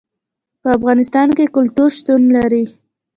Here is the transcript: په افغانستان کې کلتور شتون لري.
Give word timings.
په 0.61 0.69
افغانستان 0.77 1.27
کې 1.37 1.53
کلتور 1.55 1.89
شتون 1.97 2.21
لري. 2.35 2.65